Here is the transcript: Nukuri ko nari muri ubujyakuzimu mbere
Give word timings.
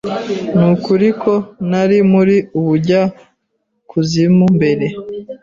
Nukuri 0.57 1.07
ko 1.21 1.33
nari 1.69 1.97
muri 2.11 2.35
ubujyakuzimu 2.59 4.45
mbere 4.55 4.85